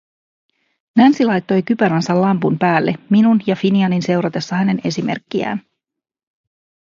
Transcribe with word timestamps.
Nancy 0.95 1.25
laittoi 1.25 1.63
kypäränsä 1.63 2.21
lampun 2.21 2.59
päälle 2.59 2.93
minun 3.09 3.41
ja 3.47 3.55
Finianin 3.55 4.01
seuratessa 4.01 4.55
hänen 4.55 4.81
esimerkkiään. 4.83 5.61